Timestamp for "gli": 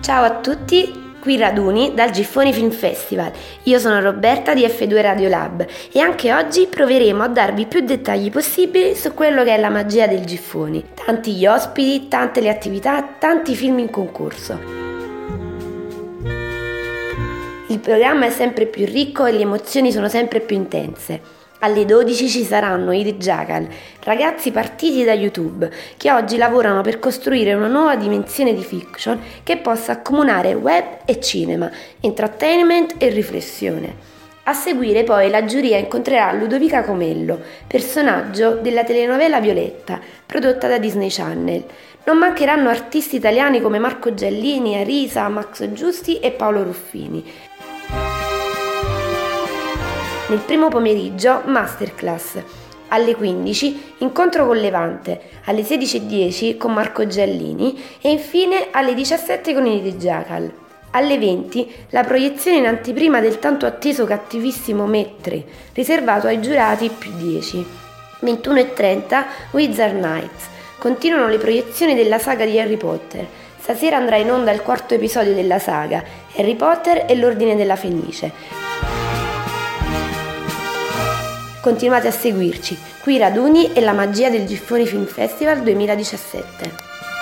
11.34-11.46